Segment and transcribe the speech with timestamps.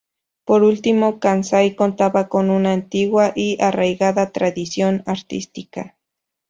[0.47, 5.95] Por último Kansai contaba con una antigua y arraigada tradición artística.